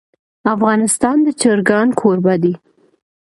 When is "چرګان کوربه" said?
1.41-2.35